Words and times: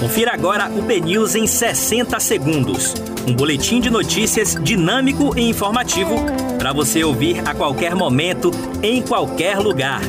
Confira 0.00 0.32
agora 0.32 0.70
o 0.70 0.80
BNews 0.80 1.34
em 1.34 1.46
60 1.46 2.18
segundos. 2.20 2.94
Um 3.28 3.34
boletim 3.34 3.82
de 3.82 3.90
notícias 3.90 4.54
dinâmico 4.54 5.38
e 5.38 5.42
informativo 5.42 6.14
para 6.58 6.72
você 6.72 7.04
ouvir 7.04 7.46
a 7.46 7.54
qualquer 7.54 7.94
momento, 7.94 8.50
em 8.82 9.02
qualquer 9.02 9.58
lugar. 9.58 10.00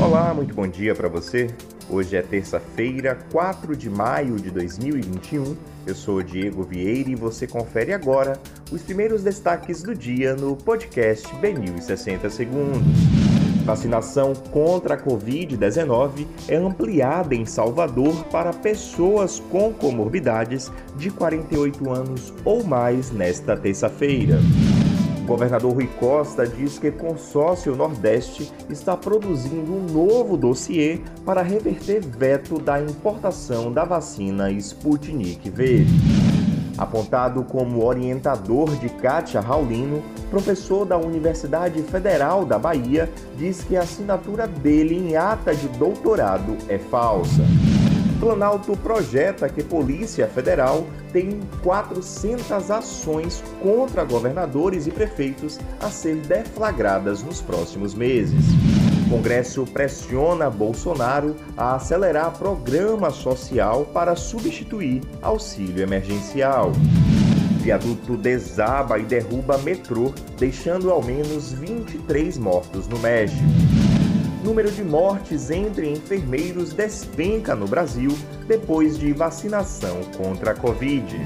Olá, 0.00 0.34
muito 0.34 0.52
bom 0.52 0.66
dia 0.66 0.96
para 0.96 1.06
você. 1.06 1.46
Hoje 1.88 2.16
é 2.16 2.22
terça-feira, 2.22 3.16
4 3.30 3.76
de 3.76 3.88
maio 3.88 4.34
de 4.34 4.50
2021. 4.50 5.56
Eu 5.86 5.94
sou 5.94 6.20
Diego 6.20 6.64
Vieira 6.64 7.10
e 7.10 7.14
você 7.14 7.46
confere 7.46 7.92
agora 7.92 8.36
os 8.72 8.82
primeiros 8.82 9.22
destaques 9.22 9.80
do 9.80 9.94
dia 9.94 10.34
no 10.34 10.56
podcast 10.56 11.32
BNews 11.36 11.84
60 11.84 12.28
segundos. 12.30 13.23
Vacinação 13.64 14.34
contra 14.50 14.94
a 14.94 14.98
Covid-19 14.98 16.26
é 16.48 16.56
ampliada 16.56 17.34
em 17.34 17.46
Salvador 17.46 18.24
para 18.26 18.52
pessoas 18.52 19.40
com 19.50 19.72
comorbidades 19.72 20.70
de 20.96 21.10
48 21.10 21.90
anos 21.90 22.32
ou 22.44 22.62
mais 22.62 23.10
nesta 23.10 23.56
terça-feira. 23.56 24.38
O 25.22 25.26
governador 25.26 25.72
Rui 25.72 25.88
Costa 25.98 26.46
diz 26.46 26.78
que 26.78 26.90
Consórcio 26.90 27.74
Nordeste 27.74 28.52
está 28.68 28.94
produzindo 28.94 29.72
um 29.72 29.86
novo 29.86 30.36
dossiê 30.36 31.00
para 31.24 31.40
reverter 31.40 32.02
veto 32.04 32.58
da 32.58 32.78
importação 32.78 33.72
da 33.72 33.86
vacina 33.86 34.50
Sputnik 34.50 35.48
V. 35.48 35.86
Apontado 36.76 37.44
como 37.44 37.84
orientador 37.84 38.74
de 38.76 38.88
Kátia 38.88 39.40
Raulino, 39.40 40.02
professor 40.28 40.84
da 40.84 40.98
Universidade 40.98 41.80
Federal 41.82 42.44
da 42.44 42.58
Bahia, 42.58 43.08
diz 43.36 43.62
que 43.62 43.76
a 43.76 43.82
assinatura 43.82 44.48
dele 44.48 44.96
em 44.96 45.16
ata 45.16 45.54
de 45.54 45.68
doutorado 45.68 46.56
é 46.68 46.78
falsa. 46.78 47.42
Planalto 48.18 48.76
projeta 48.76 49.48
que 49.48 49.62
Polícia 49.62 50.26
Federal 50.26 50.84
tem 51.12 51.40
400 51.62 52.70
ações 52.70 53.42
contra 53.62 54.02
governadores 54.02 54.86
e 54.86 54.90
prefeitos 54.90 55.60
a 55.80 55.90
ser 55.90 56.16
deflagradas 56.16 57.22
nos 57.22 57.40
próximos 57.40 57.94
meses. 57.94 58.44
Congresso 59.08 59.64
pressiona 59.64 60.48
Bolsonaro 60.50 61.36
a 61.56 61.76
acelerar 61.76 62.36
programa 62.38 63.10
social 63.10 63.84
para 63.92 64.16
substituir 64.16 65.02
auxílio 65.22 65.82
emergencial. 65.82 66.72
Viaduto 67.60 68.16
desaba 68.16 68.98
e 68.98 69.04
derruba 69.04 69.56
metrô, 69.58 70.12
deixando 70.38 70.90
ao 70.90 71.02
menos 71.02 71.52
23 71.52 72.36
mortos 72.38 72.86
no 72.88 72.98
México. 72.98 73.42
Número 74.44 74.70
de 74.70 74.84
mortes 74.84 75.50
entre 75.50 75.90
enfermeiros 75.90 76.74
despenca 76.74 77.54
no 77.54 77.66
Brasil 77.66 78.10
depois 78.46 78.98
de 78.98 79.12
vacinação 79.14 80.02
contra 80.18 80.50
a 80.50 80.54
Covid. 80.54 81.16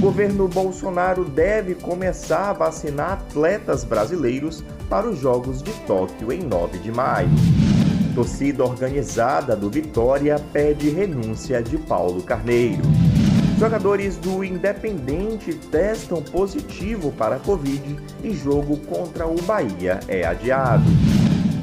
Governo 0.00 0.46
Bolsonaro 0.46 1.24
deve 1.24 1.74
começar 1.74 2.50
a 2.50 2.52
vacinar 2.52 3.14
atletas 3.14 3.82
brasileiros 3.82 4.62
para 4.88 5.08
os 5.08 5.18
Jogos 5.18 5.60
de 5.60 5.72
Tóquio 5.86 6.32
em 6.32 6.40
9 6.40 6.78
de 6.78 6.92
maio. 6.92 7.28
Torcida 8.14 8.64
organizada 8.64 9.56
do 9.56 9.68
Vitória 9.68 10.38
pede 10.52 10.88
renúncia 10.88 11.60
de 11.60 11.76
Paulo 11.78 12.22
Carneiro. 12.22 12.82
Jogadores 13.58 14.16
do 14.16 14.44
Independente 14.44 15.52
testam 15.52 16.22
positivo 16.22 17.10
para 17.10 17.36
a 17.36 17.40
Covid 17.40 17.96
e 18.22 18.32
jogo 18.32 18.76
contra 18.86 19.26
o 19.26 19.42
Bahia 19.42 19.98
é 20.06 20.24
adiado. 20.24 20.88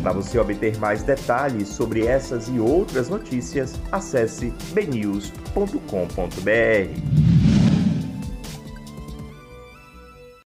Para 0.04 0.12
você 0.12 0.38
obter 0.38 0.78
mais 0.78 1.04
detalhes 1.04 1.70
sobre 1.70 2.06
essas 2.06 2.50
e 2.50 2.60
outras 2.60 3.08
notícias, 3.08 3.76
acesse 3.94 4.54
bnews.com.br. 4.74 7.25